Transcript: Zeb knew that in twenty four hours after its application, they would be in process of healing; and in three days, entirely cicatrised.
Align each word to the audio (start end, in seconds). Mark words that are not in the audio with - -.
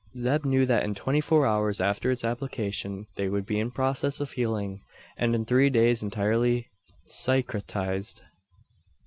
Zeb 0.17 0.45
knew 0.45 0.65
that 0.65 0.81
in 0.83 0.95
twenty 0.95 1.21
four 1.21 1.45
hours 1.45 1.79
after 1.79 2.09
its 2.09 2.23
application, 2.25 3.05
they 3.17 3.29
would 3.29 3.45
be 3.45 3.59
in 3.59 3.69
process 3.69 4.19
of 4.19 4.31
healing; 4.31 4.81
and 5.15 5.35
in 5.35 5.45
three 5.45 5.69
days, 5.69 6.01
entirely 6.01 6.71
cicatrised. 7.07 8.21